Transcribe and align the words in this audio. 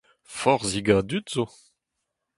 Forzhik 0.37 0.87
a 0.95 0.97
dud 1.09 1.25
zo. 1.33 1.45